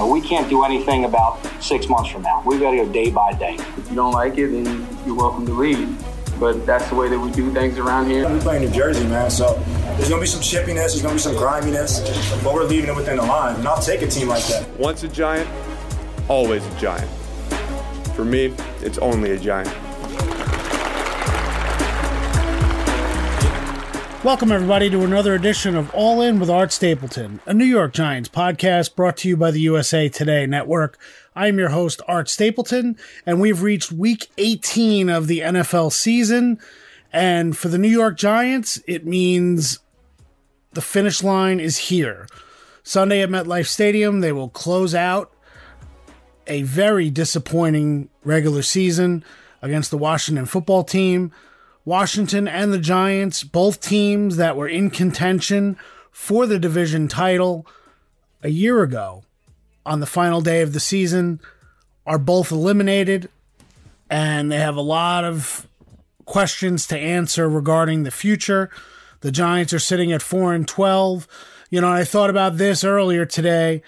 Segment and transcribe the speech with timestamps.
[0.00, 2.42] know, we can't do anything about six months from now.
[2.44, 3.54] We've got to go day by day.
[3.76, 5.88] If you don't like it, then you're welcome to leave.
[6.40, 8.26] But that's the way that we do things around here.
[8.28, 9.62] We play in New Jersey, man, so
[9.96, 12.00] there's gonna be some chippiness, there's gonna be some griminess,
[12.42, 13.56] but we're leaving it within the line.
[13.56, 14.66] And I'll take a team like that.
[14.78, 15.46] Once a giant,
[16.28, 17.10] always a giant.
[18.14, 19.68] For me, it's only a giant.
[24.22, 28.28] Welcome, everybody, to another edition of All In with Art Stapleton, a New York Giants
[28.28, 30.98] podcast brought to you by the USA Today Network.
[31.34, 36.58] I am your host, Art Stapleton, and we've reached week 18 of the NFL season.
[37.10, 39.78] And for the New York Giants, it means
[40.72, 42.28] the finish line is here.
[42.82, 45.32] Sunday at MetLife Stadium, they will close out
[46.46, 49.24] a very disappointing regular season
[49.62, 51.32] against the Washington football team.
[51.84, 55.76] Washington and the Giants, both teams that were in contention
[56.10, 57.66] for the division title
[58.42, 59.24] a year ago
[59.86, 61.40] on the final day of the season,
[62.06, 63.28] are both eliminated.
[64.10, 65.66] And they have a lot of
[66.24, 68.70] questions to answer regarding the future.
[69.20, 71.26] The Giants are sitting at 4 and 12.
[71.70, 73.82] You know, I thought about this earlier today.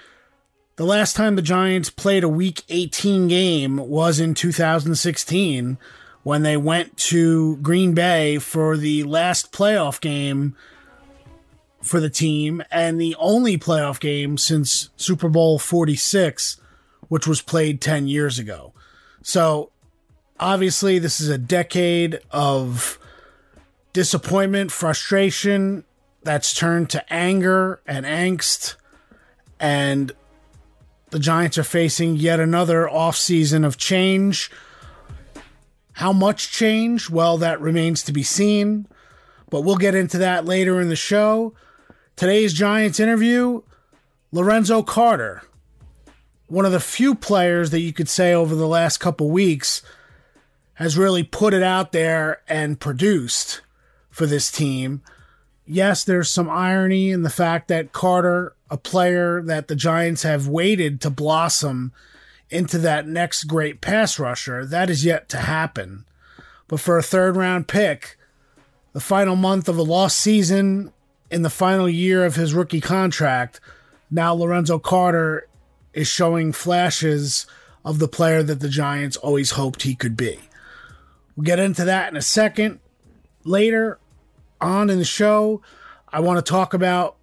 [0.77, 5.79] The last time the Giants played a week 18 game was in 2016
[6.23, 10.57] when they went to Green Bay for the last playoff game
[11.81, 16.61] for the team and the only playoff game since Super Bowl 46,
[17.09, 18.73] which was played 10 years ago.
[19.23, 19.71] So
[20.39, 22.99] obviously, this is a decade of
[23.93, 25.85] disappointment, frustration
[26.23, 28.77] that's turned to anger and angst.
[29.59, 30.13] And
[31.11, 34.51] the Giants are facing yet another offseason of change
[35.95, 37.11] how much change?
[37.11, 38.87] Well, that remains to be seen,
[39.51, 41.55] but we'll get into that later in the show.
[42.17, 43.63] Today's Giants interview
[44.31, 45.43] Lorenzo Carter,
[46.47, 49.83] one of the few players that you could say over the last couple weeks
[50.75, 53.61] has really put it out there and produced
[54.11, 55.03] for this team.
[55.67, 60.49] Yes, there's some irony in the fact that Carter, a player that the Giants have
[60.49, 61.93] waited to blossom
[62.53, 64.65] into that next great pass rusher.
[64.67, 66.05] That is yet to happen.
[66.69, 68.17] But for a third round pick,
[68.93, 70.93] the final month of a lost season
[71.31, 73.61] in the final year of his rookie contract,
[74.11, 75.49] now Lorenzo Carter
[75.95, 77.47] is showing flashes
[77.85, 80.39] of the player that the Giants always hoped he could be.
[81.37, 82.81] We'll get into that in a second.
[83.45, 83.99] Later
[84.61, 85.63] on in the show,
[86.09, 87.17] I want to talk about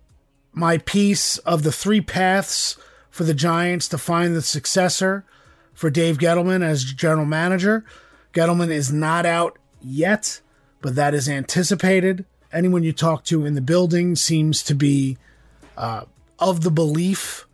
[0.51, 2.77] my piece of the three paths
[3.19, 5.25] for the Giants to find the successor
[5.73, 7.83] for Dave Gettleman as general manager.
[8.31, 10.39] Gettleman is not out yet,
[10.79, 12.23] but that is anticipated.
[12.53, 15.17] Anyone you talk to in the building seems to be
[15.75, 16.05] uh,
[16.39, 17.45] of the belief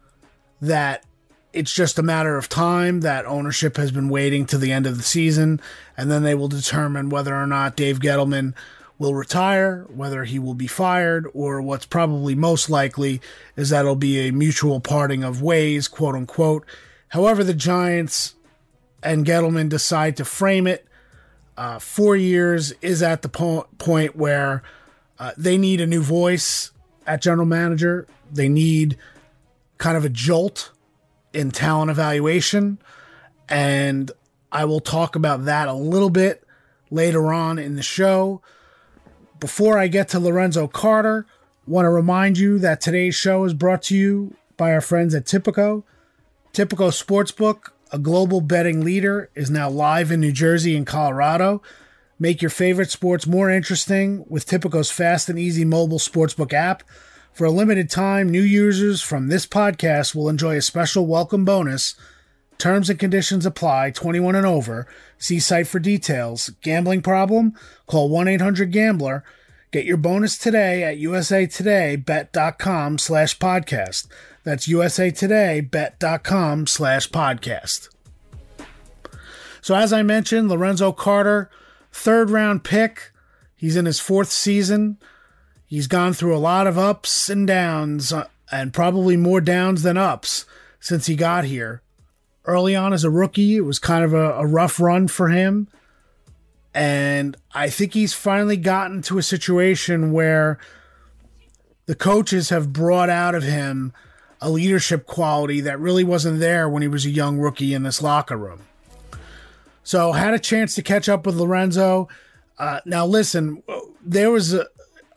[0.61, 1.03] that
[1.51, 4.97] it's just a matter of time that ownership has been waiting to the end of
[4.97, 5.59] the season,
[5.97, 8.53] and then they will determine whether or not Dave Gettleman
[8.97, 13.21] will retire, whether he will be fired, or what's probably most likely
[13.55, 16.65] is that it'll be a mutual parting of ways, quote unquote.
[17.09, 18.35] However, the Giants
[19.03, 20.85] and Gettleman decide to frame it,
[21.57, 24.63] uh, four years is at the po- point where
[25.19, 26.71] uh, they need a new voice
[27.07, 28.07] at general manager.
[28.31, 28.97] They need
[29.77, 30.71] kind of a jolt
[31.33, 32.79] in talent evaluation.
[33.47, 34.11] And
[34.51, 36.43] I will talk about that a little bit
[36.89, 38.41] later on in the show.
[39.45, 41.27] Before I get to Lorenzo Carter,
[41.67, 45.25] want to remind you that today's show is brought to you by our friends at
[45.25, 45.83] Tipico.
[46.51, 51.61] Tipico Sportsbook, a global betting leader, is now live in New Jersey and Colorado.
[52.17, 56.81] Make your favorite sports more interesting with Tipico's fast and easy mobile sportsbook app.
[57.31, 61.93] For a limited time, new users from this podcast will enjoy a special welcome bonus.
[62.57, 64.87] Terms and conditions apply, 21 and over.
[65.17, 66.49] See site for details.
[66.61, 67.55] Gambling problem?
[67.87, 69.23] Call 1-800-GAMBLER.
[69.71, 74.07] Get your bonus today at usatodaybet.com slash podcast.
[74.43, 77.89] That's usatodaybet.com slash podcast.
[79.61, 81.49] So as I mentioned, Lorenzo Carter,
[81.91, 83.11] third round pick.
[83.55, 84.97] He's in his fourth season.
[85.65, 89.97] He's gone through a lot of ups and downs, uh, and probably more downs than
[89.97, 90.45] ups
[90.79, 91.81] since he got here.
[92.47, 95.67] Early on as a rookie, it was kind of a, a rough run for him.
[96.73, 100.59] And I think he's finally gotten to a situation where
[101.85, 103.93] the coaches have brought out of him
[104.41, 108.01] a leadership quality that really wasn't there when he was a young rookie in this
[108.01, 108.61] locker room.
[109.83, 112.09] So, had a chance to catch up with Lorenzo.
[112.57, 113.63] Uh, now, listen,
[114.03, 114.67] there was a,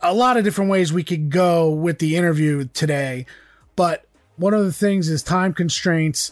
[0.01, 3.25] a lot of different ways we could go with the interview today,
[3.75, 4.05] but
[4.37, 6.31] one of the things is time constraints.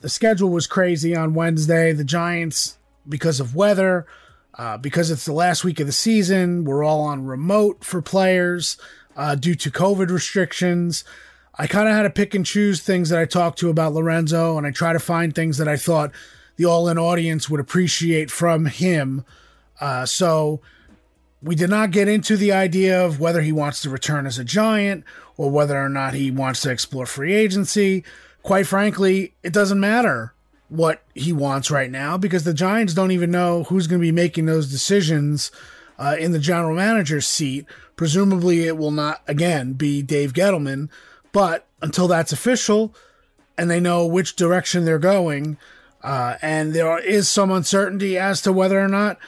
[0.00, 1.92] The schedule was crazy on Wednesday.
[1.92, 2.78] The Giants,
[3.08, 4.06] because of weather,
[4.58, 8.78] uh, because it's the last week of the season, we're all on remote for players
[9.16, 11.04] uh, due to COVID restrictions.
[11.58, 14.58] I kind of had to pick and choose things that I talked to about Lorenzo,
[14.58, 16.12] and I try to find things that I thought
[16.56, 19.24] the all in audience would appreciate from him.
[19.80, 20.60] Uh, so
[21.42, 24.44] we did not get into the idea of whether he wants to return as a
[24.44, 25.04] giant
[25.36, 28.04] or whether or not he wants to explore free agency.
[28.46, 30.32] Quite frankly, it doesn't matter
[30.68, 34.12] what he wants right now because the Giants don't even know who's going to be
[34.12, 35.50] making those decisions
[35.98, 37.66] uh, in the general manager's seat.
[37.96, 40.90] Presumably, it will not again be Dave Gettleman,
[41.32, 42.94] but until that's official
[43.58, 45.58] and they know which direction they're going,
[46.04, 49.18] uh, and there is some uncertainty as to whether or not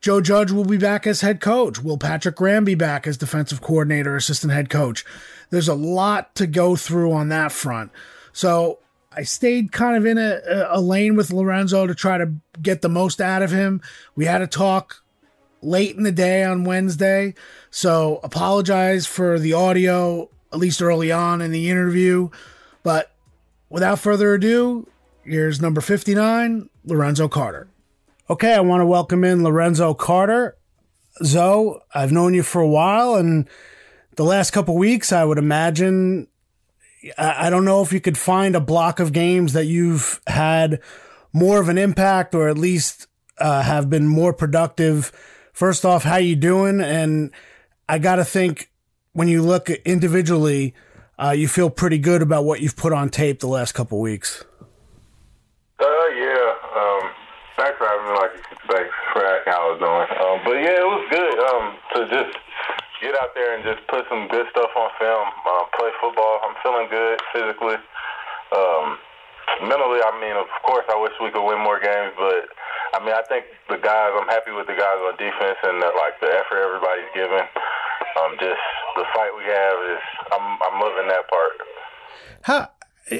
[0.00, 1.82] Joe Judge will be back as head coach.
[1.82, 5.04] Will Patrick Graham be back as defensive coordinator, assistant head coach?
[5.50, 7.90] There's a lot to go through on that front.
[8.32, 8.78] So
[9.14, 10.40] I stayed kind of in a,
[10.70, 13.80] a lane with Lorenzo to try to get the most out of him.
[14.14, 15.02] We had a talk
[15.60, 17.34] late in the day on Wednesday.
[17.70, 22.30] So apologize for the audio, at least early on in the interview.
[22.82, 23.12] But
[23.68, 24.88] without further ado,
[25.24, 27.68] here's number 59, Lorenzo Carter.
[28.28, 30.56] Okay, I want to welcome in Lorenzo Carter.
[31.22, 33.48] Zoe, I've known you for a while, and
[34.16, 36.28] the last couple weeks, I would imagine.
[37.18, 40.80] I don't know if you could find a block of games that you've had
[41.32, 43.06] more of an impact, or at least
[43.38, 45.10] uh, have been more productive.
[45.52, 46.80] First off, how you doing?
[46.80, 47.32] And
[47.88, 48.70] I got to think
[49.12, 50.74] when you look individually,
[51.18, 54.44] uh, you feel pretty good about what you've put on tape the last couple weeks.
[55.78, 55.84] Uh,
[56.14, 56.54] yeah.
[56.76, 57.10] Um,
[57.82, 58.82] having me, like you say,
[59.12, 60.08] for asking how I was doing.
[60.18, 61.64] Um, but yeah, it was good um,
[61.94, 62.32] to just
[63.02, 66.38] get out there and just put some good stuff on film, uh, play football.
[66.46, 67.74] I'm feeling good physically.
[68.54, 69.02] Um,
[69.66, 72.46] mentally, I mean, of course, I wish we could win more games, but
[72.94, 74.14] I mean, I think the guys.
[74.14, 77.46] I'm happy with the guys on defense and the, like the effort everybody's giving.
[78.14, 78.62] Um, just
[78.94, 80.02] the fight we have is.
[80.30, 81.52] I'm I'm loving that part.
[82.42, 82.68] How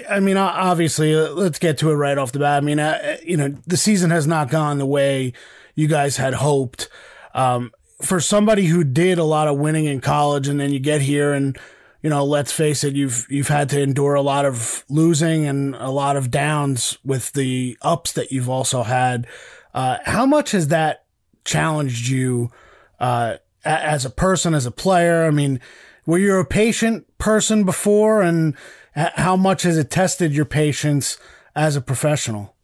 [0.08, 2.62] I mean, obviously, uh, let's get to it right off the bat.
[2.62, 5.32] I mean, uh, you know, the season has not gone the way
[5.74, 6.88] you guys had hoped.
[7.34, 7.72] Um,
[8.02, 11.32] for somebody who did a lot of winning in college, and then you get here,
[11.32, 11.58] and
[12.02, 15.76] you know, let's face it, you've you've had to endure a lot of losing and
[15.76, 19.26] a lot of downs with the ups that you've also had.
[19.72, 21.04] Uh, how much has that
[21.44, 22.50] challenged you
[22.98, 25.24] uh, as a person, as a player?
[25.24, 25.60] I mean,
[26.04, 28.56] were you a patient person before, and
[28.94, 31.18] how much has it tested your patience
[31.54, 32.56] as a professional?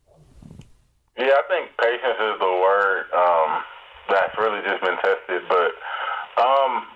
[1.16, 3.62] Yeah, I think patience is the word um,
[4.10, 5.42] that's really just been tested.
[5.48, 5.70] But
[6.42, 6.86] um,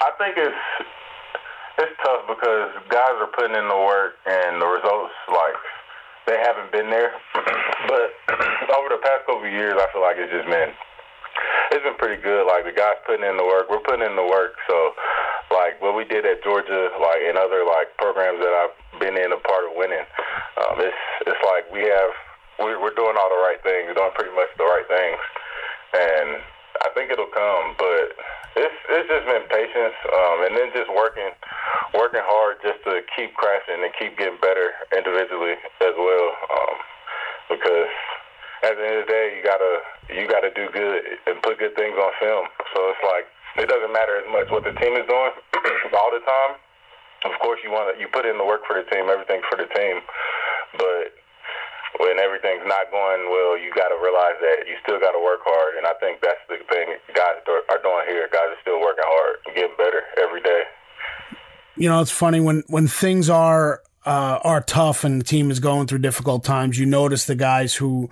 [0.00, 0.54] I think it's
[1.78, 5.58] it's tough because guys are putting in the work and the results like
[6.26, 7.12] they haven't been there.
[7.90, 8.08] but
[8.78, 10.72] over the past couple years, I feel like it's just been
[11.74, 12.46] it's been pretty good.
[12.46, 14.54] Like the guys putting in the work, we're putting in the work.
[14.70, 14.94] So
[15.50, 19.34] like what we did at Georgia, like in other like programs that I've been in
[19.34, 20.06] a part of winning.
[20.62, 22.14] Um, it's it's like we have
[22.62, 25.18] we're, doing all the right things, doing pretty much the right things,
[25.98, 26.28] and
[26.84, 27.74] I think it'll come.
[27.80, 28.12] But
[28.60, 31.32] it's it's just been patience, um, and then just working
[31.96, 36.76] working hard just to keep crashing and keep getting better individually as well, um,
[37.48, 37.90] because
[38.62, 39.74] at the end of the day, you gotta
[40.12, 42.46] you gotta do good and put good things on film.
[42.76, 43.26] So it's like
[43.64, 45.34] it doesn't matter as much what the team is doing
[45.98, 46.60] all the time.
[47.24, 49.56] Of course, you want to you put in the work for the team, everything for
[49.56, 50.04] the team,
[50.76, 51.16] but
[52.00, 55.40] when everything's not going well, you got to realize that you still got to work
[55.44, 58.28] hard, and I think that's the thing guys are doing here.
[58.32, 60.62] Guys are still working hard and getting better every day.
[61.76, 65.60] You know, it's funny when when things are uh, are tough and the team is
[65.60, 66.78] going through difficult times.
[66.78, 68.10] You notice the guys who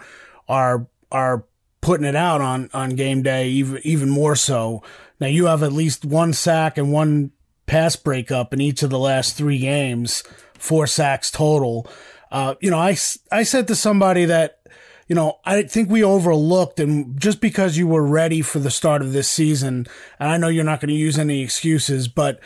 [0.48, 1.44] are are
[1.80, 4.82] putting it out on on game day even even more so.
[5.20, 7.32] Now you have at least one sack and one
[7.66, 10.22] pass breakup in each of the last three games,
[10.58, 11.88] four sacks total.
[12.32, 12.96] Uh, you know, I
[13.30, 14.58] I said to somebody that
[15.06, 19.02] you know, I think we overlooked, and just because you were ready for the start
[19.02, 19.86] of this season,
[20.18, 22.40] and I know you're not going to use any excuses, but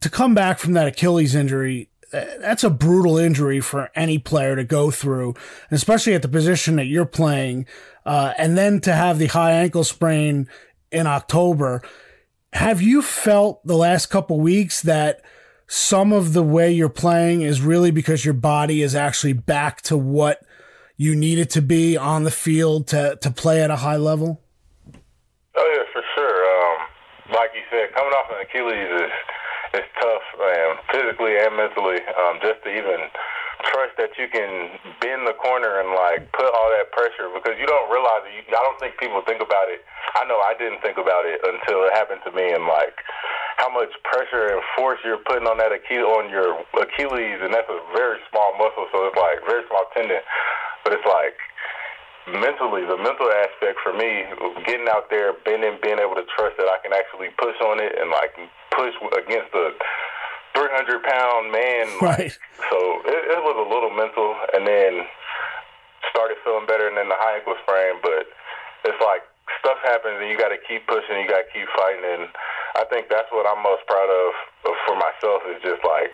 [0.00, 4.64] to come back from that Achilles injury, that's a brutal injury for any player to
[4.64, 5.34] go through,
[5.70, 7.66] especially at the position that you're playing.
[8.06, 10.48] Uh, and then to have the high ankle sprain
[10.90, 11.82] in October.
[12.54, 15.20] Have you felt the last couple weeks that
[15.66, 19.96] some of the way you're playing is really because your body is actually back to
[19.96, 20.42] what
[20.96, 24.40] you need it to be on the field to, to play at a high level?
[25.56, 26.38] Oh yeah, for sure.
[26.44, 29.12] Um, like you said, coming off an Achilles is
[29.74, 33.00] it's tough, man, physically and mentally, um, just to even
[33.64, 37.64] trust that you can bend the corner and like put all that pressure because you
[37.64, 38.36] don't realize it.
[38.36, 39.80] You, I don't think people think about it.
[40.16, 42.96] I know I didn't think about it until it happened to me, and like
[43.56, 47.68] how much pressure and force you're putting on that Achilles on your Achilles, and that's
[47.68, 50.20] a very small muscle, so it's like very small tendon,
[50.84, 51.36] but it's like
[52.28, 54.28] mentally, the mental aspect for me,
[54.66, 57.96] getting out there, bending, being able to trust that I can actually push on it
[57.96, 58.34] and like
[58.74, 59.72] push against a
[60.56, 61.84] 300 pound man.
[62.02, 62.32] Right.
[62.70, 65.02] So it, it was a little mental, and then
[66.10, 67.98] started feeling better, and then the high ankle sprain.
[68.00, 68.30] But
[68.86, 69.26] it's like
[69.58, 72.30] stuff happens, and you got to keep pushing, you got to keep fighting, and
[72.78, 74.30] I think that's what I'm most proud of
[74.86, 76.12] for myself is just like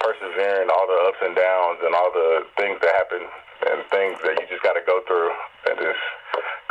[0.00, 3.22] persevering all the ups and downs and all the things that happen
[3.70, 5.30] and things that you just got to go through
[5.70, 6.04] and just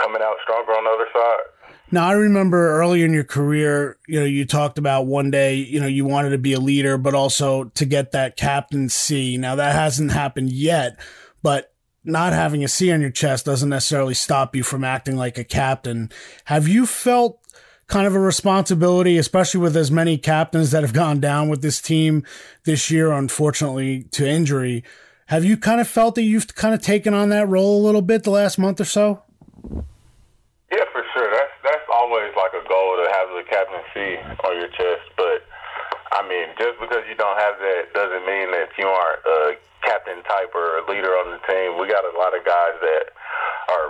[0.05, 1.75] coming out stronger on the other side.
[1.91, 5.79] Now, I remember early in your career, you know, you talked about one day, you
[5.79, 9.37] know, you wanted to be a leader, but also to get that captaincy.
[9.37, 10.99] Now, that hasn't happened yet,
[11.41, 15.37] but not having a C on your chest doesn't necessarily stop you from acting like
[15.37, 16.11] a captain.
[16.45, 17.39] Have you felt
[17.87, 21.81] kind of a responsibility, especially with as many captains that have gone down with this
[21.81, 22.23] team
[22.63, 24.83] this year, unfortunately, to injury?
[25.27, 28.03] Have you kind of felt that you've kind of taken on that role a little
[28.03, 29.23] bit the last month or so?
[33.15, 35.07] Have the captaincy on your chest.
[35.15, 35.47] But
[36.11, 40.19] I mean, just because you don't have that doesn't mean that you aren't a captain
[40.25, 41.79] type or a leader on the team.
[41.79, 43.05] We got a lot of guys that
[43.69, 43.87] are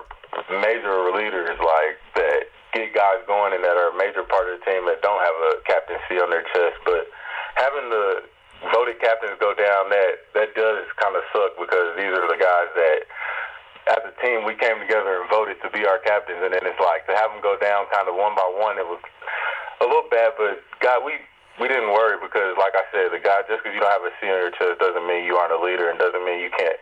[0.62, 4.64] major leaders, like that get guys going and that are a major part of the
[4.68, 6.76] team that don't have a captaincy on their chest.
[6.84, 7.08] But
[7.56, 8.28] having the
[8.74, 12.70] voted captains go down, that that does kind of suck because these are the guys
[12.76, 13.00] that,
[13.86, 16.82] as a team, we came together and voted to be our captains, and then it's
[16.82, 18.82] like to have them go down kind of one by one.
[18.82, 19.02] It was
[19.82, 21.22] a little bad, but God, we
[21.62, 24.12] we didn't worry because, like I said, the guy just because you don't have a
[24.26, 26.82] your chest doesn't mean you aren't a leader, and doesn't mean you can't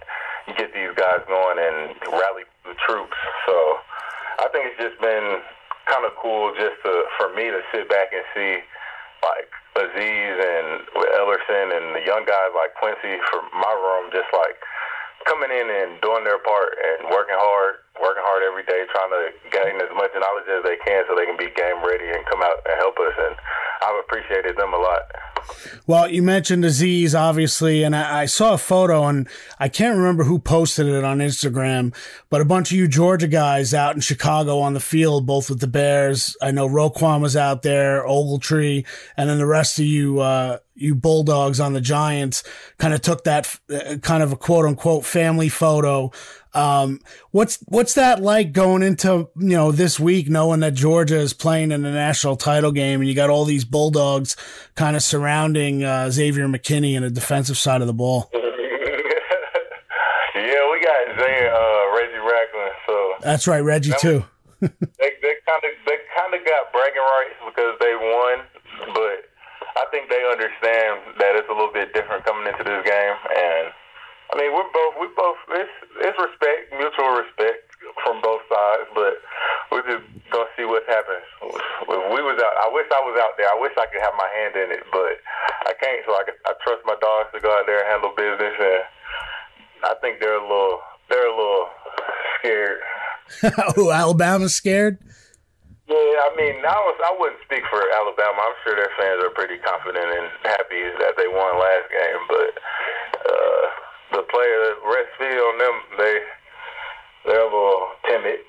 [0.55, 3.15] get these guys going and rally the troops.
[3.48, 3.55] So
[4.39, 5.43] I think it's just been
[5.91, 8.63] kind of cool just to for me to sit back and see
[9.24, 10.88] like Azeez and
[11.19, 14.55] Elerson and the young guys like Quincy from my room, just like
[15.25, 19.24] coming in and doing their part and working hard, working hard every day, trying to
[19.48, 22.43] gain as much knowledge as they can so they can be game ready and come
[22.43, 23.15] out and help us.
[23.15, 23.36] And
[23.79, 25.07] I've appreciated them a lot.
[25.88, 29.27] Well, you mentioned Azeez, obviously, and I, I, saw a photo, and
[29.60, 31.93] I can't remember who posted it on Instagram,
[32.29, 35.60] but a bunch of you Georgia guys out in Chicago on the field, both with
[35.60, 36.38] the Bears.
[36.41, 38.86] I know Roquan was out there, Ogletree,
[39.17, 42.43] and then the rest of you, uh, you Bulldogs on the Giants
[42.77, 46.12] kind of took that uh, kind of a quote unquote family photo
[46.53, 47.00] um,
[47.31, 51.72] what's what's that like going into you know this week, knowing that Georgia is playing
[51.72, 54.36] in the national title game, and you got all these Bulldogs
[54.75, 58.29] kind of surrounding uh, Xavier McKinney in the defensive side of the ball?
[58.33, 58.41] yeah,
[60.36, 62.75] we got Zay, uh, Reggie Ragland.
[62.88, 64.24] So that's right, Reggie too.
[64.62, 68.45] they they kind of they kind of got bragging rights because they won,
[68.93, 69.25] but
[69.75, 73.74] I think they understand that it's a little bit different coming into this game and
[74.34, 77.70] I mean, we're both we both it's it's respect, mutual respect
[78.02, 79.22] from both sides, but
[79.70, 80.02] we're just
[80.34, 81.22] gonna see what happens.
[81.86, 83.46] If we was out, I wish I was out there.
[83.46, 85.22] I wish I could have my hand in it, but
[85.70, 86.02] I can't.
[86.10, 88.82] So I, I trust my dogs to go out there and handle business, and
[89.86, 90.82] I think they're a little
[91.13, 91.70] they're a little
[92.42, 92.82] scared.
[93.78, 94.98] oh, Alabama's scared.
[95.86, 98.50] Yeah, I mean, I was I wouldn't speak for Alabama.
[98.50, 102.52] I'm sure their fans are pretty confident and happy that they won last game, but.
[103.30, 103.83] uh
[104.13, 106.20] the player rest fee on them, they
[107.25, 108.39] they're a little timid.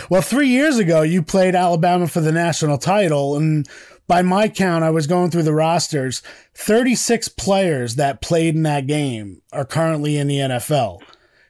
[0.10, 3.68] well, three years ago, you played Alabama for the national title, and
[4.06, 6.22] by my count, I was going through the rosters.
[6.54, 11.00] Thirty-six players that played in that game are currently in the NFL.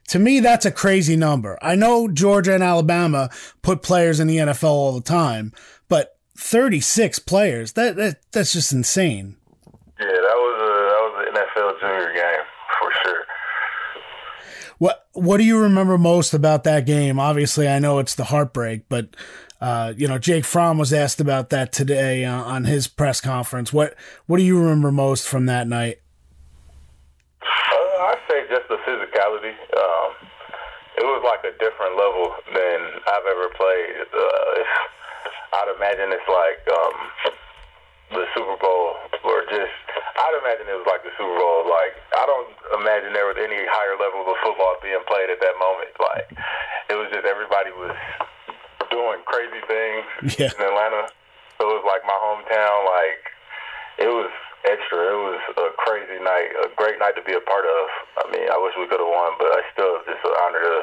[0.09, 1.59] To me, that's a crazy number.
[1.63, 3.31] I know Georgia and Alabama
[3.63, 5.53] put players in the NFL all the time,
[5.89, 9.37] but 36 players, that, that that's just insane.
[9.99, 12.45] Yeah, that was a that was an NFL junior game.
[15.15, 17.19] What do you remember most about that game?
[17.19, 19.09] Obviously, I know it's the heartbreak, but
[19.61, 23.73] uh, you know, Jake Fromm was asked about that today uh, on his press conference.
[23.73, 23.95] What
[24.27, 26.01] What do you remember most from that night?
[27.41, 29.55] Uh, I'd say just the physicality.
[29.73, 30.11] Um,
[30.99, 34.05] it was like a different level than I've ever played.
[34.13, 34.63] Uh,
[35.55, 36.97] I'd imagine it's like um,
[38.15, 39.75] the Super Bowl, or just
[40.15, 41.67] I'd imagine it was like the Super Bowl.
[41.67, 45.57] Like I don't imagine there was any higher level of football being played at that
[45.59, 45.93] moment.
[45.99, 46.29] Like
[46.89, 47.95] it was just everybody was
[48.89, 50.07] doing crazy things
[50.39, 50.55] yeah.
[50.55, 51.11] in Atlanta.
[51.59, 52.79] So it was like my hometown.
[52.87, 53.23] Like
[53.99, 54.31] it was
[54.65, 54.99] extra.
[55.03, 57.83] It was a crazy night, a great night to be a part of.
[58.23, 60.77] I mean, I wish we could have won, but I still just an honor to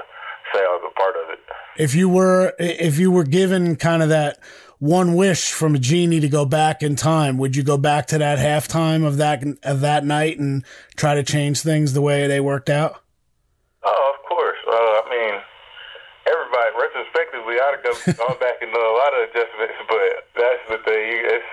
[0.54, 1.40] say I was a part of it.
[1.78, 4.40] If you were, if you were given kind of that
[4.82, 8.18] one wish from a genie to go back in time, would you go back to
[8.18, 10.66] that halftime of that of that night and
[10.98, 12.98] try to change things the way they worked out?
[13.86, 14.58] Oh, of course.
[14.66, 15.38] Uh, I mean,
[16.26, 17.94] everybody retrospectively, ought to go
[18.26, 21.30] gone back and done a lot of adjustments, but that's the thing.
[21.30, 21.52] It's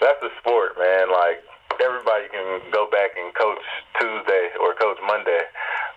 [0.00, 1.12] that's the sport, man.
[1.12, 1.44] Like
[1.84, 3.60] everybody can go back and coach
[4.00, 5.44] Tuesday or coach Monday,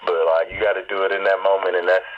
[0.04, 2.12] but like you got to do it in that moment, and that's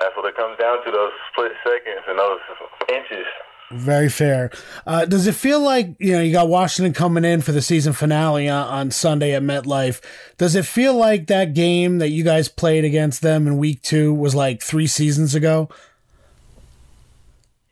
[0.00, 2.40] that's what it comes down to those split seconds and those
[2.88, 3.28] inches.
[3.70, 4.50] Very fair.
[4.86, 7.92] Uh, does it feel like you know you got Washington coming in for the season
[7.92, 10.00] finale on, on, Sunday at MetLife?
[10.38, 14.14] Does it feel like that game that you guys played against them in Week Two
[14.14, 15.68] was like three seasons ago?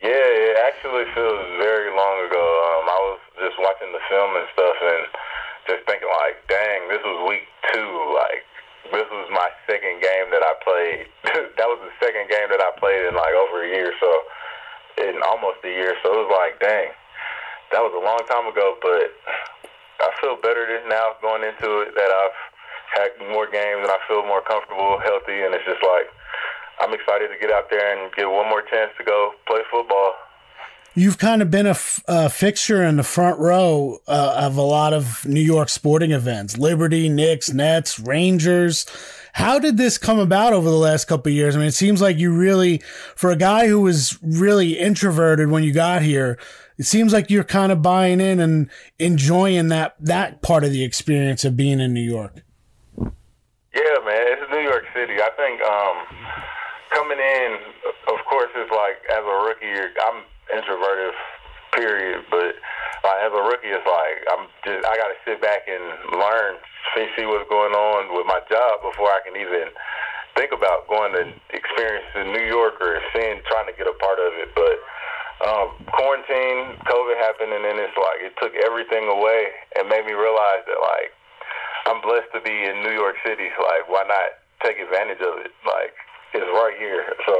[0.02, 2.44] Yeah, it actually feels very long ago.
[2.44, 5.04] Um, I was just watching the film and stuff, and
[5.64, 7.88] just thinking like, dang, this was Week Two.
[8.12, 8.44] Like
[8.92, 11.08] this was my second game that I played.
[11.56, 13.96] that was the second game that I played in like over a year.
[13.96, 14.10] So
[14.98, 15.94] in almost a year.
[16.02, 16.90] So it was like, dang,
[17.72, 18.76] that was a long time ago.
[18.80, 19.12] But
[20.00, 22.38] I feel better now going into it that I've
[22.94, 26.08] had more games and I feel more comfortable, healthy, and it's just like
[26.80, 30.12] I'm excited to get out there and get one more chance to go play football.
[30.94, 34.62] You've kind of been a, f- a fixture in the front row uh, of a
[34.62, 38.86] lot of New York sporting events: Liberty, Knicks, Nets, Rangers.
[39.36, 41.54] How did this come about over the last couple years?
[41.54, 42.78] I mean, it seems like you really,
[43.16, 46.38] for a guy who was really introverted when you got here,
[46.78, 50.82] it seems like you're kind of buying in and enjoying that that part of the
[50.82, 52.44] experience of being in New York.
[52.96, 55.20] Yeah, man, it's New York City.
[55.20, 55.96] I think um,
[56.94, 57.58] coming in,
[58.08, 59.68] of course, it's like as a rookie,
[60.00, 60.24] I'm
[60.56, 61.12] introverted,
[61.74, 62.24] period.
[62.30, 62.54] But
[63.06, 66.58] like, as a rookie, it's like I'm just I got to sit back and learn
[66.94, 69.68] see, what's going on with my job before I can even
[70.32, 74.16] think about going to experience in New York or seeing, trying to get a part
[74.20, 74.48] of it.
[74.56, 74.76] But
[75.44, 80.16] um, quarantine, COVID happened, and then it's like it took everything away and made me
[80.16, 81.12] realize that like
[81.88, 83.52] I'm blessed to be in New York City.
[83.60, 85.52] Like, why not take advantage of it?
[85.68, 85.92] Like,
[86.32, 87.04] it's right here.
[87.28, 87.34] So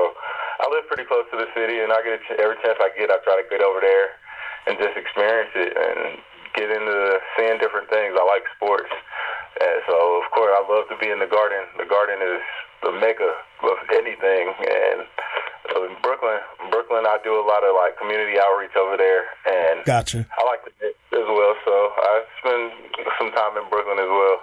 [0.61, 2.93] I live pretty close to the city, and I get a ch- every chance I
[2.93, 4.21] get, I try to get over there
[4.67, 6.19] and just experience it and
[6.55, 8.15] get into seeing different things.
[8.19, 8.91] I like sports.
[9.61, 11.65] And so, of course, I love to be in the garden.
[11.79, 12.43] The garden is
[12.83, 13.33] the mecca
[13.65, 14.53] of anything.
[14.53, 15.07] And
[15.73, 16.39] so in Brooklyn,
[16.71, 20.27] Brooklyn, I do a lot of like community outreach over there, and gotcha.
[20.39, 21.55] I like it as well.
[21.65, 22.73] So I spend
[23.19, 24.39] some time in Brooklyn as well.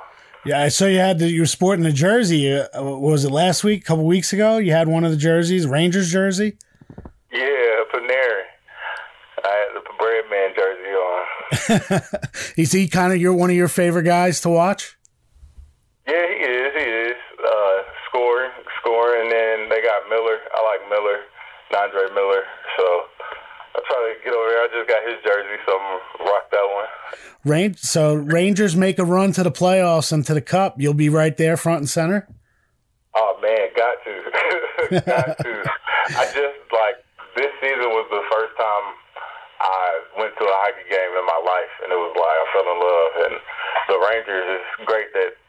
[0.46, 2.52] Yeah, I saw you had the, you were sporting the jersey.
[2.52, 3.84] Uh, was it last week?
[3.84, 6.58] A couple weeks ago, you had one of the jerseys, Rangers jersey.
[7.32, 8.44] Yeah, Panarin.
[9.54, 12.54] I had the Bread Man jersey on.
[12.58, 14.98] is he kind of your one of your favorite guys to watch?
[16.08, 16.74] Yeah, he is.
[16.74, 17.78] He is uh,
[18.10, 20.38] scoring, scoring, and then they got Miller.
[20.56, 21.20] I like Miller,
[21.78, 22.44] Andre Miller.
[22.78, 22.84] So
[23.76, 24.64] I try to get over there.
[24.64, 26.90] I just got his jersey, so I'm rock that one.
[27.46, 27.76] Rain.
[27.78, 30.82] So Rangers make a run to the playoffs and to the Cup.
[30.82, 32.28] You'll be right there, front and center.
[33.16, 35.64] Oh man, got to, got to.
[36.18, 36.98] I just like
[37.36, 39.03] this season was the first time
[39.64, 42.68] I went to a hockey game in my life, and it was like I fell
[42.68, 43.14] in love.
[43.28, 43.36] And
[43.88, 45.40] the Rangers is great that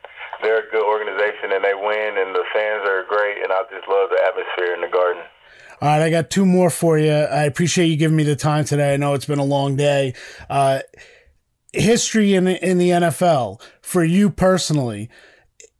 [0.42, 3.88] they're a good organization and they win and the fans are great and I just
[3.88, 5.22] love the atmosphere in the garden.
[5.80, 7.12] All right, I got two more for you.
[7.12, 8.94] I appreciate you giving me the time today.
[8.94, 10.14] I know it's been a long day.
[10.48, 10.80] Uh,
[11.72, 15.10] history in in the NFL for you personally.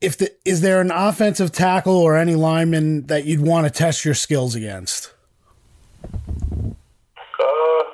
[0.01, 4.05] If the, is there an offensive tackle or any lineman that you'd want to test
[4.05, 5.15] your skills against?
[6.03, 7.85] Uh,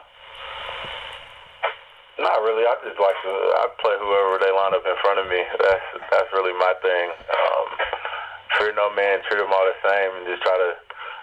[2.21, 2.65] not really.
[2.65, 3.33] I just like to.
[3.33, 5.41] I play whoever they line up in front of me.
[5.59, 7.07] That's that's really my thing.
[7.11, 7.67] Um,
[8.59, 10.71] fear no man, treat them all the same, and just try to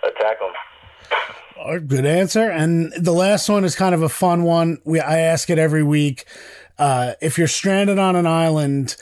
[0.09, 0.53] attack them.
[1.59, 2.49] Oh, good answer.
[2.49, 4.79] And the last one is kind of a fun one.
[4.83, 6.25] We I ask it every week.
[6.77, 8.95] Uh, if you're stranded on an island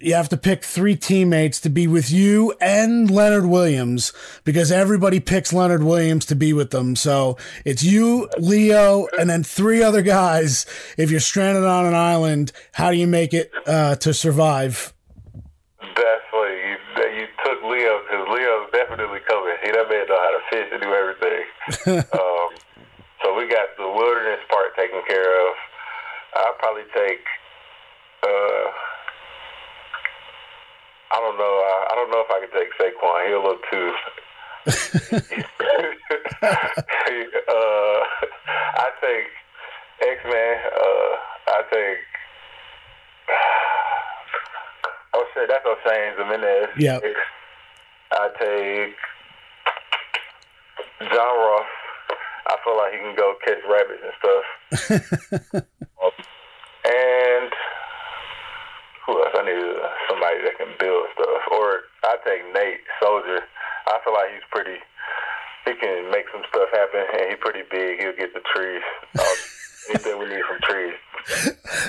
[0.00, 4.12] you have to pick three teammates to be with you and Leonard Williams
[4.44, 6.94] because everybody picks Leonard Williams to be with them.
[6.94, 10.66] So it's you, Leo, and then three other guys.
[10.96, 14.94] If you're stranded on an island, how do you make it uh, to survive?
[15.80, 16.54] That's funny.
[16.54, 16.76] You,
[17.18, 19.56] you took Leo because Leo's definitely coming.
[19.64, 22.06] He that man know how to fish and do everything.
[22.12, 22.48] um,
[23.24, 25.54] so we got the wilderness part taken care of.
[26.36, 27.24] I'll probably take.
[28.22, 28.70] Uh,
[31.10, 31.44] I don't know.
[31.44, 33.26] I, I don't know if I can take Saquon.
[33.28, 33.92] He'll look too.
[37.48, 38.00] uh,
[38.76, 39.28] I take
[40.02, 40.56] X Man.
[40.74, 41.16] Uh,
[41.48, 41.98] I take.
[45.14, 46.68] Oh say that's Oshane Ximines.
[46.76, 47.02] Yep.
[48.12, 48.94] I take
[51.00, 51.66] John Ross.
[52.46, 54.44] I feel like he can go catch rabbits and stuff.
[56.84, 57.52] and
[59.06, 59.34] who else?
[59.34, 59.58] I need
[60.18, 61.42] somebody that can build stuff.
[61.52, 63.40] Or I take Nate Solder.
[63.86, 64.78] I feel like he's pretty.
[65.64, 68.00] He can make some stuff happen, and he's pretty big.
[68.00, 68.82] He'll get the trees.
[69.18, 69.22] Uh,
[69.90, 70.94] anything we need from trees.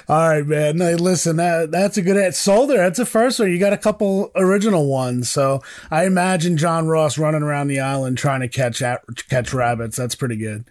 [0.08, 0.78] All right, man.
[0.78, 2.78] Now, listen, that that's a good at Solder.
[2.78, 3.52] That's a first one.
[3.52, 8.18] You got a couple original ones, so I imagine John Ross running around the island
[8.18, 9.98] trying to catch at, catch rabbits.
[9.98, 10.66] That's pretty good.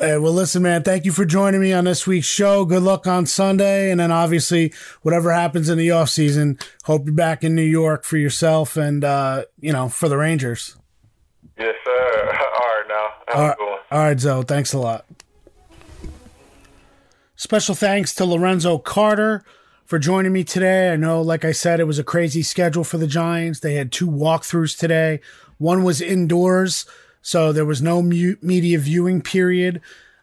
[0.00, 0.82] Hey, well, listen, man.
[0.82, 2.64] Thank you for joining me on this week's show.
[2.64, 6.58] Good luck on Sunday, and then obviously whatever happens in the off season.
[6.84, 10.74] Hope you're back in New York for yourself and uh, you know for the Rangers.
[11.58, 11.90] Yes, sir.
[12.40, 13.08] All right, now.
[13.34, 13.56] All right,
[13.90, 14.42] all right, Zoe.
[14.44, 15.04] Thanks a lot.
[17.36, 19.44] Special thanks to Lorenzo Carter
[19.84, 20.94] for joining me today.
[20.94, 23.60] I know, like I said, it was a crazy schedule for the Giants.
[23.60, 25.20] They had two walkthroughs today.
[25.58, 26.86] One was indoors,
[27.22, 29.80] so there was no media viewing period.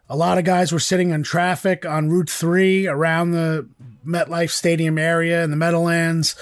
[0.09, 3.67] A lot of guys were sitting on traffic on Route 3 around the
[4.05, 6.35] MetLife Stadium area in the Meadowlands.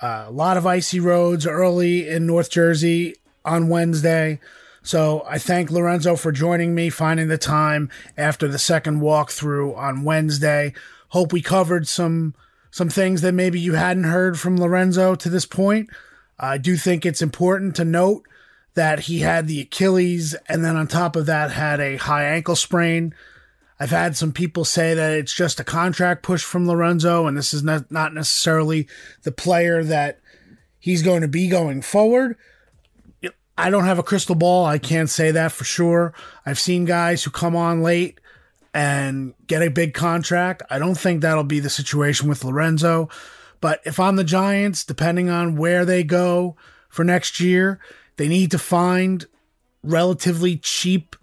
[0.00, 4.40] Uh, a lot of icy roads early in North Jersey on Wednesday.
[4.82, 10.04] So I thank Lorenzo for joining me, finding the time after the second walkthrough on
[10.04, 10.72] Wednesday.
[11.08, 12.34] Hope we covered some
[12.70, 15.90] some things that maybe you hadn't heard from Lorenzo to this point.
[16.38, 18.24] I do think it's important to note
[18.74, 22.56] that he had the Achilles and then on top of that had a high ankle
[22.56, 23.14] sprain.
[23.78, 27.54] I've had some people say that it's just a contract push from Lorenzo and this
[27.54, 28.86] is not, necessarily
[29.22, 30.20] the player that
[30.78, 32.36] he's going to be going forward.
[33.56, 34.64] I don't have a crystal ball.
[34.64, 36.14] I can't say that for sure.
[36.46, 38.20] I've seen guys who come on late
[38.72, 40.62] and get a big contract.
[40.70, 43.08] I don't think that'll be the situation with Lorenzo.
[43.60, 46.56] But if I'm the Giants, depending on where they go
[46.88, 47.80] for next year,
[48.20, 49.24] they need to find
[49.82, 51.16] relatively cheap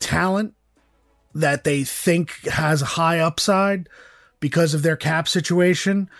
[0.00, 0.54] talent
[1.32, 3.88] that they think has high upside
[4.40, 6.10] because of their cap situation.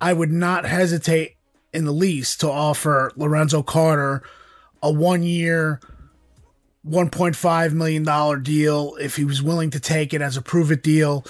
[0.00, 1.36] I would not hesitate
[1.72, 4.24] in the least to offer Lorenzo Carter
[4.82, 5.78] a one year,
[6.84, 11.24] $1.5 million deal if he was willing to take it as a prove it deal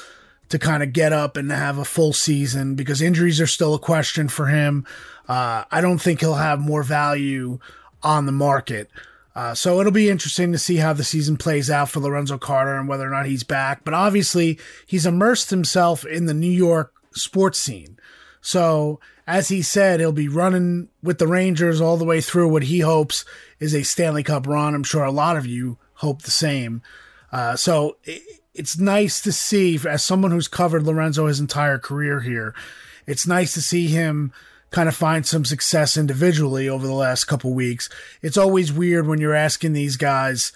[0.49, 3.79] to kind of get up and have a full season because injuries are still a
[3.79, 4.87] question for him.
[5.29, 7.59] Uh, I don't think he'll have more value
[8.03, 8.91] on the market.
[9.35, 12.77] Uh, so it'll be interesting to see how the season plays out for Lorenzo Carter
[12.77, 13.85] and whether or not he's back.
[13.85, 17.99] But obviously, he's immersed himself in the New York sports scene.
[18.41, 22.65] So, as he said, he'll be running with the Rangers all the way through what
[22.65, 23.25] he hopes
[23.61, 24.75] is a Stanley Cup run.
[24.75, 26.83] I'm sure a lot of you hope the same.
[27.31, 32.21] Uh, so, it, it's nice to see, as someone who's covered Lorenzo his entire career
[32.21, 32.55] here,
[33.07, 34.33] it's nice to see him
[34.71, 37.89] kind of find some success individually over the last couple weeks.
[38.23, 40.53] It's always weird when you're asking these guys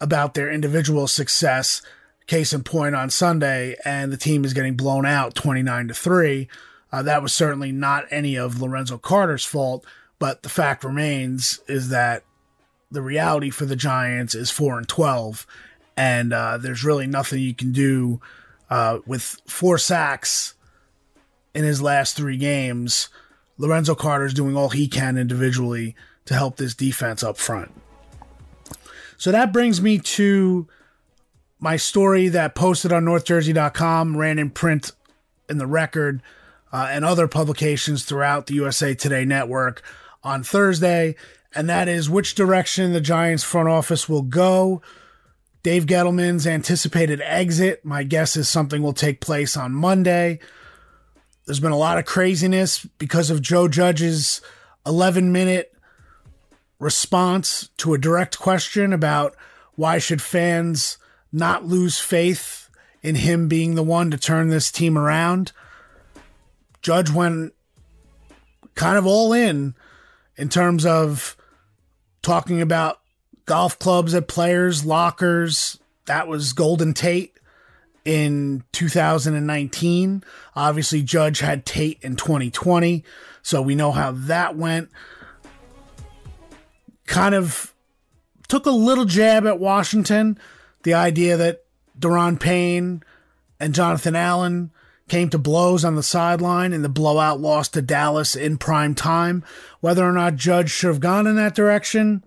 [0.00, 1.82] about their individual success.
[2.26, 6.48] Case in point on Sunday, and the team is getting blown out 29 to 3.
[6.92, 9.84] Uh, that was certainly not any of Lorenzo Carter's fault,
[10.18, 12.24] but the fact remains is that
[12.90, 15.46] the reality for the Giants is 4 and 12,
[15.96, 18.20] and uh, there's really nothing you can do
[18.70, 20.54] uh, with four sacks
[21.54, 23.08] in his last three games.
[23.58, 25.94] Lorenzo Carter is doing all he can individually
[26.24, 27.72] to help this defense up front.
[29.16, 30.68] So that brings me to
[31.58, 34.92] my story that posted on NorthJersey.com, ran in print
[35.48, 36.22] in the record,
[36.72, 39.82] uh, and other publications throughout the USA Today network
[40.22, 41.16] on Thursday,
[41.54, 44.82] and that is which direction the Giants front office will go.
[45.62, 50.38] Dave Gettleman's anticipated exit, my guess is something will take place on Monday.
[51.48, 54.42] There's been a lot of craziness because of Joe Judge's
[54.84, 55.74] 11 minute
[56.78, 59.34] response to a direct question about
[59.74, 60.98] why should fans
[61.32, 62.68] not lose faith
[63.02, 65.52] in him being the one to turn this team around.
[66.82, 67.54] Judge went
[68.74, 69.74] kind of all in
[70.36, 71.34] in terms of
[72.20, 73.00] talking about
[73.46, 75.78] golf clubs at players' lockers.
[76.04, 77.37] That was Golden Tate
[78.08, 80.24] in 2019.
[80.56, 83.04] Obviously, Judge had Tate in 2020,
[83.42, 84.88] so we know how that went.
[87.04, 87.74] Kind of
[88.48, 90.38] took a little jab at Washington,
[90.84, 91.66] the idea that
[92.00, 93.02] Da'Ron Payne
[93.60, 94.70] and Jonathan Allen
[95.08, 99.44] came to blows on the sideline in the blowout loss to Dallas in prime time.
[99.80, 102.24] Whether or not Judge should have gone in that direction,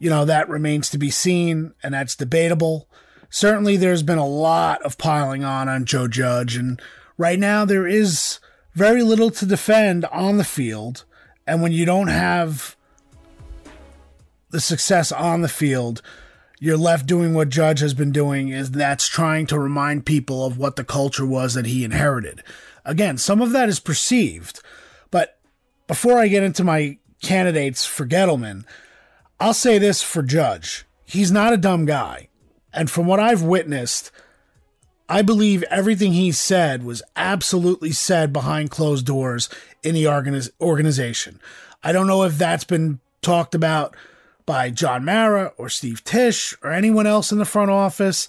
[0.00, 2.88] you know, that remains to be seen, and that's debatable.
[3.34, 6.80] Certainly, there's been a lot of piling on on Joe Judge, and
[7.16, 8.40] right now there is
[8.74, 11.04] very little to defend on the field.
[11.46, 12.76] And when you don't have
[14.50, 16.02] the success on the field,
[16.60, 20.58] you're left doing what Judge has been doing, is that's trying to remind people of
[20.58, 22.42] what the culture was that he inherited.
[22.84, 24.60] Again, some of that is perceived,
[25.10, 25.38] but
[25.86, 28.66] before I get into my candidates for Gettleman,
[29.40, 30.84] I'll say this for Judge.
[31.06, 32.28] He's not a dumb guy.
[32.72, 34.10] And from what I've witnessed,
[35.08, 39.48] I believe everything he said was absolutely said behind closed doors
[39.82, 41.40] in the organiz- organization.
[41.82, 43.96] I don't know if that's been talked about
[44.46, 48.28] by John Mara or Steve Tisch or anyone else in the front office.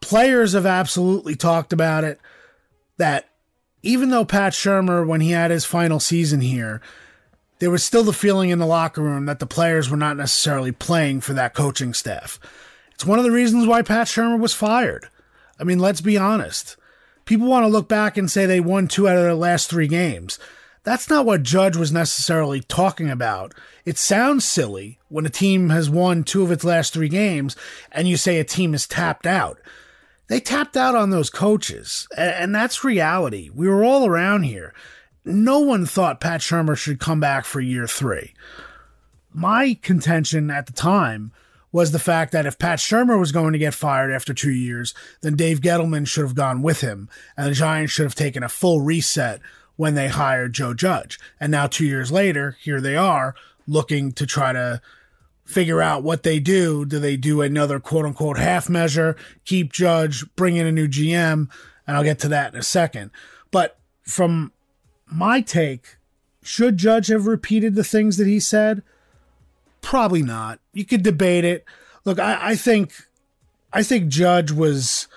[0.00, 2.20] Players have absolutely talked about it
[2.96, 3.28] that
[3.82, 6.80] even though Pat Shurmur, when he had his final season here,
[7.58, 10.72] there was still the feeling in the locker room that the players were not necessarily
[10.72, 12.38] playing for that coaching staff.
[12.98, 15.08] It's one of the reasons why Pat Shurmur was fired.
[15.56, 16.76] I mean, let's be honest.
[17.26, 19.86] People want to look back and say they won two out of their last three
[19.86, 20.36] games.
[20.82, 23.54] That's not what Judge was necessarily talking about.
[23.84, 27.54] It sounds silly when a team has won two of its last three games
[27.92, 29.60] and you say a team is tapped out.
[30.26, 33.48] They tapped out on those coaches, and that's reality.
[33.54, 34.74] We were all around here.
[35.24, 38.34] No one thought Pat Shurmur should come back for year three.
[39.32, 41.30] My contention at the time
[41.70, 44.94] was the fact that if Pat Shurmur was going to get fired after two years,
[45.20, 48.48] then Dave Gettleman should have gone with him, and the Giants should have taken a
[48.48, 49.40] full reset
[49.76, 51.18] when they hired Joe Judge.
[51.38, 53.34] And now, two years later, here they are
[53.66, 54.80] looking to try to
[55.44, 56.84] figure out what they do.
[56.84, 61.48] Do they do another quote unquote half measure, keep Judge, bring in a new GM?
[61.86, 63.10] And I'll get to that in a second.
[63.50, 64.52] But from
[65.06, 65.96] my take,
[66.42, 68.82] should Judge have repeated the things that he said?
[69.88, 70.60] Probably not.
[70.74, 71.64] You could debate it.
[72.04, 72.92] Look, I, I think
[73.72, 75.08] I think Judge was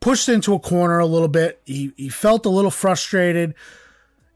[0.00, 1.60] pushed into a corner a little bit.
[1.66, 3.54] He he felt a little frustrated.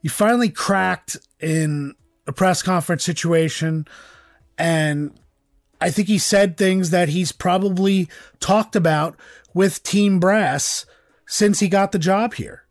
[0.02, 1.94] He finally cracked in
[2.26, 3.88] a press conference situation
[4.58, 5.18] and
[5.80, 9.16] I think he said things that he's probably talked about
[9.54, 10.84] with team brass
[11.26, 12.64] since he got the job here.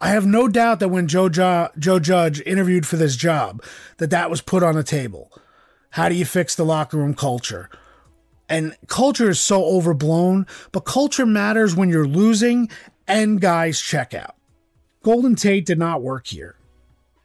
[0.00, 3.62] I have no doubt that when Joe, jo- Joe Judge interviewed for this job,
[3.98, 5.30] that that was put on the table.
[5.96, 7.70] How do you fix the locker room culture?
[8.50, 12.68] And culture is so overblown, but culture matters when you're losing
[13.08, 14.36] and guys check out.
[15.02, 16.56] Golden Tate did not work here.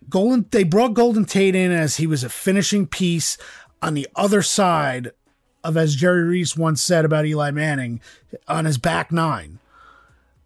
[0.10, 3.38] Golden they brought Golden Tate in as he was a finishing piece
[3.82, 5.12] on the other side
[5.66, 8.00] of as Jerry Reese once said about Eli Manning
[8.48, 9.60] on his back nine.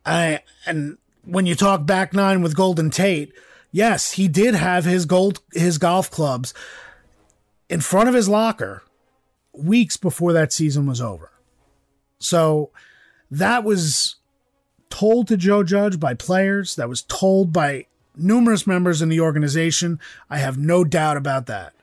[0.03, 3.31] I and when you talk back nine with Golden Tate,
[3.71, 6.55] yes, he did have his gold his golf clubs
[7.69, 8.83] in front of his locker
[9.53, 11.31] weeks before that season was over.
[12.19, 12.71] So
[13.31, 14.15] that was
[14.89, 19.99] told to Joe Judge by players, that was told by numerous members in the organization.
[20.29, 21.73] I have no doubt about that.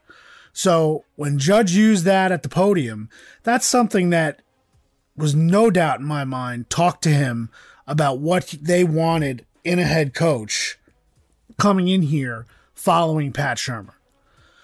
[0.53, 3.09] So when Judge used that at the podium,
[3.43, 4.43] that's something that
[5.17, 7.51] was no doubt in my mind talked to him
[7.87, 10.79] about what they wanted in a head coach
[11.59, 13.95] coming in here following Pat Shurmur.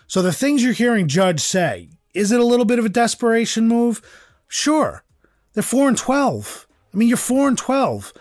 [0.09, 3.69] So the things you're hearing Judge say, is it a little bit of a desperation
[3.69, 4.03] move?
[4.49, 5.05] Sure.
[5.53, 6.67] They're 4 and 12.
[6.93, 8.13] I mean, you're 4 and 12.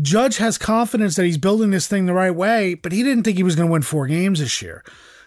[0.00, 3.36] Judge has confidence that he's building this thing the right way, but he didn't think
[3.36, 4.84] he was going to win four games this year.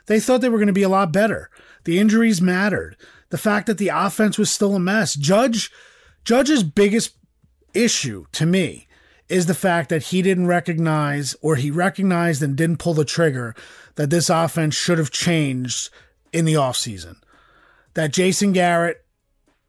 [0.07, 1.49] They thought they were going to be a lot better.
[1.83, 2.97] The injuries mattered.
[3.29, 5.13] The fact that the offense was still a mess.
[5.13, 5.71] Judge
[6.23, 7.15] Judge's biggest
[7.73, 8.86] issue to me
[9.29, 13.55] is the fact that he didn't recognize or he recognized and didn't pull the trigger
[13.95, 15.89] that this offense should have changed
[16.31, 17.15] in the offseason.
[17.93, 19.03] That Jason Garrett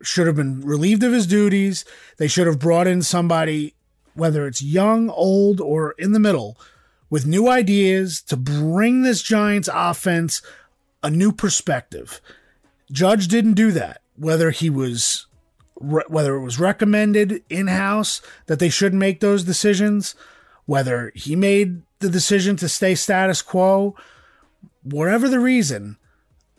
[0.03, 1.85] should have been relieved of his duties.
[2.19, 3.75] They should have brought in somebody,
[4.15, 6.57] whether it's young, old, or in the middle,
[7.11, 10.43] with new ideas to bring this Giants offense
[11.03, 12.21] a new perspective.
[12.93, 14.03] Judge didn't do that.
[14.17, 15.27] Whether he was
[15.81, 20.15] whether it was recommended in-house that they should make those decisions,
[20.67, 23.95] whether he made the decision to stay status quo,
[24.83, 25.97] whatever the reason,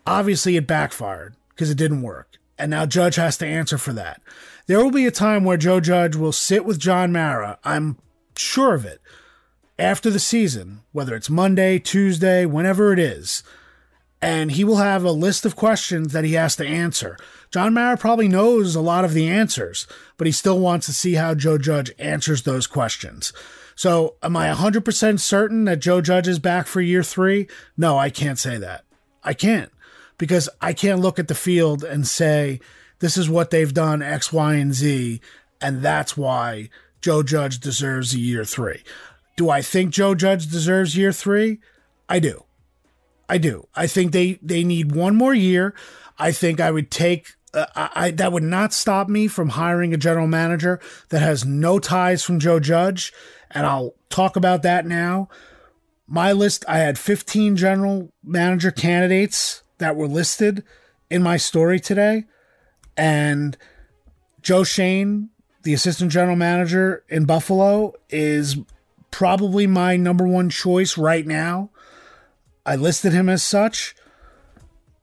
[0.06, 2.38] obviously it backfired because it didn't work.
[2.58, 4.20] And now Judge has to answer for that.
[4.66, 7.58] There will be a time where Joe Judge will sit with John Mara.
[7.64, 7.98] I'm
[8.36, 9.00] sure of it.
[9.78, 13.42] After the season, whether it's Monday, Tuesday, whenever it is,
[14.22, 17.16] and he will have a list of questions that he has to answer.
[17.50, 21.14] John Mara probably knows a lot of the answers, but he still wants to see
[21.14, 23.32] how Joe Judge answers those questions.
[23.74, 27.48] So, am I 100% certain that Joe Judge is back for year three?
[27.78, 28.84] No, I can't say that.
[29.24, 29.72] I can't
[30.18, 32.60] because I can't look at the field and say,
[32.98, 35.22] this is what they've done, X, Y, and Z,
[35.62, 36.68] and that's why
[37.00, 38.82] Joe Judge deserves a year three.
[39.36, 41.60] Do I think Joe Judge deserves year three?
[42.06, 42.44] I do.
[43.30, 43.68] I do.
[43.76, 45.72] I think they they need one more year.
[46.18, 49.96] I think I would take uh, I, that would not stop me from hiring a
[49.96, 53.12] general manager that has no ties from Joe Judge,
[53.52, 55.28] and I'll talk about that now.
[56.08, 60.64] My list, I had 15 general manager candidates that were listed
[61.08, 62.24] in my story today,
[62.96, 63.56] and
[64.42, 65.30] Joe Schoen,
[65.62, 68.56] the assistant general manager in Buffalo, is
[69.12, 71.70] probably my number one choice right now.
[72.70, 73.94] I listed him as such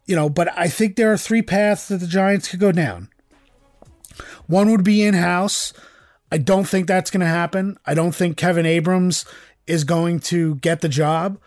[0.08, 3.10] you know, but I think there are three paths that the Giants could go down.
[4.48, 5.74] One would be in house.
[6.32, 7.78] I don't think that's going to happen.
[7.86, 9.26] I don't think Kevin Abrams
[9.68, 11.40] is going to get the job.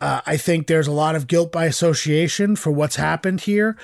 [0.00, 3.76] Uh, I think there's a lot of guilt by association for what's happened here.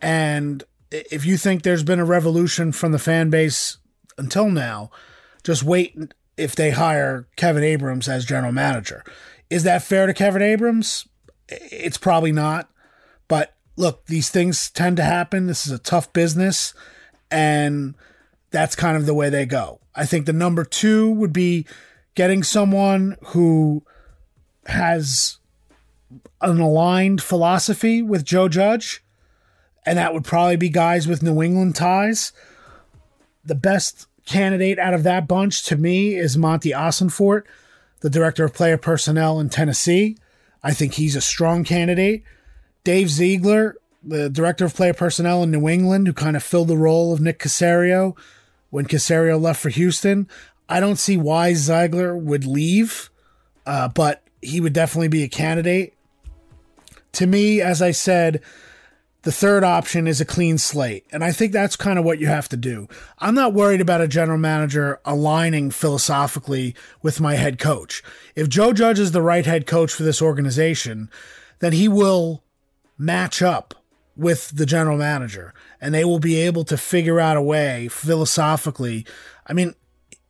[0.00, 3.78] And if you think there's been a revolution from the fan base
[4.18, 4.90] until now,
[5.42, 5.96] just wait
[6.36, 9.02] if they hire Kevin Abrams as general manager.
[9.50, 11.06] Is that fair to Kevin Abrams?
[11.48, 12.68] It's probably not.
[13.26, 15.46] But look, these things tend to happen.
[15.46, 16.74] This is a tough business,
[17.30, 17.94] and
[18.50, 19.80] that's kind of the way they go.
[19.94, 21.66] I think the number two would be
[22.14, 23.82] getting someone who
[24.66, 25.38] has
[26.40, 29.02] an aligned philosophy with Joe Judge,
[29.84, 32.32] and that would probably be guys with New England ties.
[33.44, 37.44] The best candidate out of that bunch to me is Monty Ossenfort,
[38.00, 40.16] the director of player personnel in Tennessee.
[40.62, 42.22] I think he's a strong candidate.
[42.84, 46.76] Dave Ziegler, the director of player personnel in New England, who kind of filled the
[46.76, 48.16] role of Nick Caserio
[48.70, 50.28] when Caserio left for Houston.
[50.68, 53.10] I don't see why Ziegler would leave,
[53.66, 55.94] uh, but he would definitely be a candidate.
[57.12, 58.42] To me, as I said,
[59.28, 61.04] the third option is a clean slate.
[61.12, 62.88] And I think that's kind of what you have to do.
[63.18, 68.02] I'm not worried about a general manager aligning philosophically with my head coach.
[68.34, 71.10] If Joe Judge is the right head coach for this organization,
[71.58, 72.42] then he will
[72.96, 73.74] match up
[74.16, 79.04] with the general manager and they will be able to figure out a way philosophically.
[79.46, 79.74] I mean,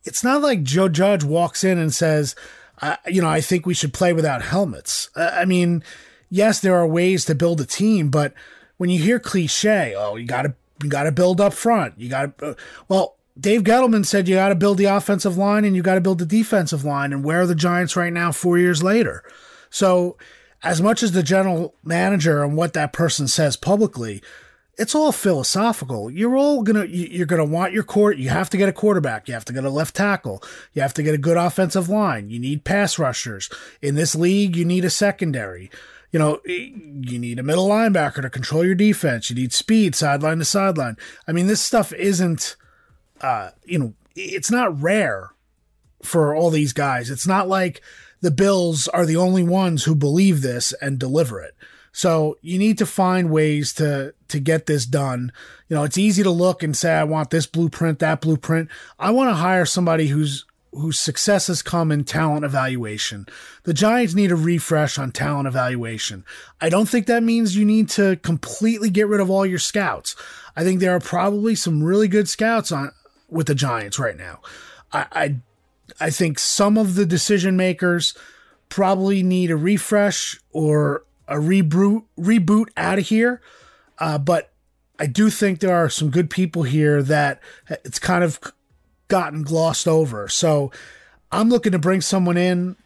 [0.03, 2.35] it's not like Joe Judge walks in and says,
[2.83, 5.09] uh, you know, I think we should play without helmets.
[5.15, 5.85] Uh, I mean,
[6.31, 8.35] yes, there are ways to build a team, but
[8.79, 11.95] when you hear cliche, oh, you got to you got to build up front.
[11.99, 12.55] You got to uh,
[12.89, 16.01] well, Dave Gettleman said you got to build the offensive line and you got to
[16.01, 17.13] build the defensive line.
[17.13, 19.23] And where are the Giants right now, four years later?
[19.71, 20.17] So
[20.63, 24.23] as much as the general manager and what that person says publicly,
[24.77, 26.11] it's all philosophical.
[26.11, 28.17] You're all gonna you're gonna want your court.
[28.17, 29.27] You have to get a quarterback.
[29.27, 30.43] You have to get a left tackle.
[30.73, 32.31] You have to get a good offensive line.
[32.31, 33.51] You need pass rushers
[33.83, 34.57] in this league.
[34.57, 35.71] You need a secondary.
[36.11, 39.29] You know, you need a middle linebacker to control your defense.
[39.29, 40.97] You need speed sideline to sideline.
[41.27, 42.57] I mean, this stuff isn't,
[43.21, 45.33] uh, you know, it's not rare
[46.03, 47.11] for all these guys.
[47.11, 47.83] It's not like
[48.21, 51.55] the Bills are the only ones who believe this and deliver it.
[51.93, 55.33] So you need to find ways to to get this done.
[55.69, 58.69] You know, it's easy to look and say I want this blueprint, that blueprint.
[58.99, 63.27] I want to hire somebody who's whose success has come in talent evaluation.
[63.65, 66.25] The Giants need a refresh on talent evaluation.
[66.61, 70.15] I don't think that means you need to completely get rid of all your scouts.
[70.57, 72.93] I think there are probably some really good scouts on
[73.29, 74.41] with the Giants right now.
[74.93, 75.37] I, I
[76.01, 78.15] I think some of the decision makers
[78.69, 83.41] probably need a refresh or a reboot reboot out of here.
[83.99, 84.53] Uh, but
[84.99, 88.41] I do think there are some good people here that it's kind of
[89.09, 90.29] gotten glossed over.
[90.29, 90.71] So
[91.33, 92.77] I'm looking to bring someone in.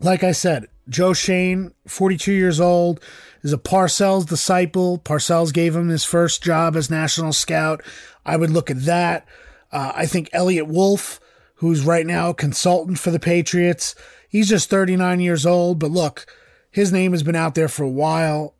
[0.00, 3.00] Like I said, Joe Schoen, 42 years old,
[3.42, 4.98] is a Parcells disciple.
[4.98, 7.82] Parcells gave him his first job as national scout.
[8.26, 9.26] I would look at that.
[9.70, 11.20] Uh, I think Eliot Wolf
[11.62, 13.94] who's right now a consultant for the Patriots.
[14.28, 16.26] He's just 39 years old, but look,
[16.72, 18.56] his name has been out there for a while.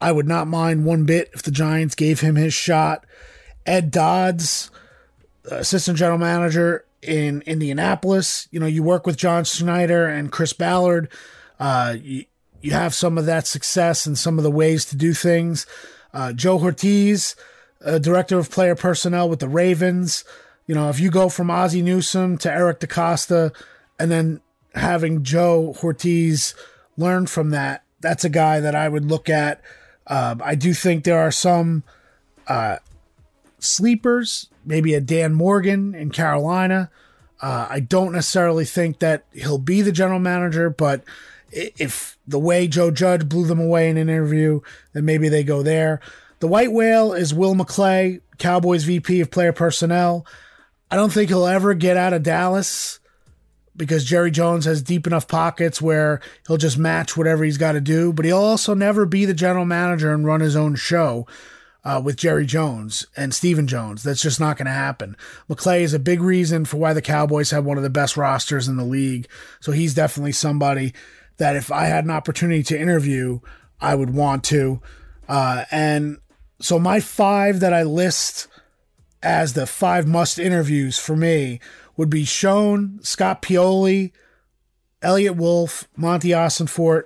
[0.00, 3.04] I would not mind one bit if the Giants gave him his shot.
[3.66, 4.70] Ed Dodds,
[5.50, 8.48] assistant general manager in Indianapolis.
[8.50, 11.08] You know, you work with John Schneider and Chris Ballard.
[11.58, 12.24] Uh, you,
[12.60, 15.66] you have some of that success and some of the ways to do things.
[16.12, 17.36] Uh, Joe Hortiz,
[17.84, 20.24] uh, director of player personnel with the Ravens.
[20.66, 23.54] You know, if you go from Ozzie Newsome to Eric DeCosta
[23.98, 24.40] and then
[24.74, 26.54] having Joe Hortiz
[26.96, 29.60] learn from that, that's a guy that I would look at.
[30.06, 31.84] Uh, I do think there are some
[32.46, 32.76] uh,
[33.58, 36.90] sleepers, maybe a Dan Morgan in Carolina.
[37.40, 41.02] Uh, I don't necessarily think that he'll be the general manager, but
[41.50, 44.60] if the way Joe Judge blew them away in an interview,
[44.92, 46.00] then maybe they go there.
[46.40, 50.26] The white whale is Will McClay, Cowboys VP of player personnel.
[50.90, 53.00] I don't think he'll ever get out of Dallas,
[53.76, 57.80] because Jerry Jones has deep enough pockets where he'll just match whatever he's got to
[57.80, 61.26] do, but he'll also never be the general manager and run his own show.
[61.86, 64.02] Uh, with Jerry Jones and Stephen Jones.
[64.02, 65.16] That's just not going to happen.
[65.48, 68.66] McClay is a big reason for why the Cowboys have one of the best rosters
[68.66, 69.28] in the league.
[69.60, 70.94] So he's definitely somebody
[71.36, 73.38] that if I had an opportunity to interview,
[73.80, 74.80] I would want to.
[75.28, 76.18] Uh, and
[76.58, 78.48] so my five that I list
[79.22, 81.60] as the five must interviews for me
[81.96, 84.10] would be Schoen, Scott Pioli,
[85.02, 87.04] Eliot Wolf, Monty Ossenfort,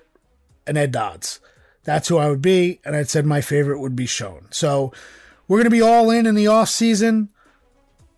[0.67, 1.39] and Ed Dodds.
[1.85, 4.47] That's who I would be, and I'd said my favorite would be Schoen.
[4.51, 4.93] So
[5.49, 7.31] we're going to be all in in the off season.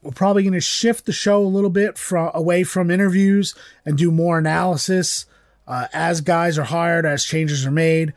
[0.02, 3.54] We're probably going to shift the show a little bit from away from interviews
[3.86, 5.26] and do more analysis
[5.66, 8.12] uh, as guys are hired, as changes are made.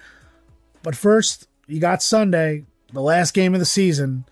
[0.82, 4.26] But first, you got Sunday, the last game of the season.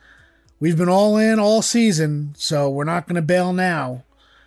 [0.59, 4.03] We've been all in all season, so we're not going to bail now.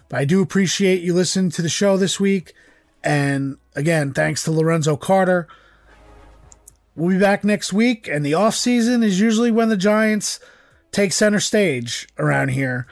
[0.08, 2.52] But I do appreciate you listening to the show this week.
[3.04, 5.46] And again, thanks to Lorenzo Carter.
[6.96, 10.40] We'll be back next week, and the off season is usually when the Giants
[10.92, 12.86] take center stage around here,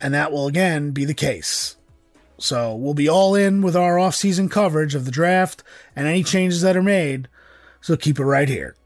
[0.00, 1.76] and that will again be the case.
[2.38, 5.64] So we'll be all in with our off season coverage of the draft
[5.96, 7.28] and any changes that are made.
[7.80, 8.76] So keep it right here.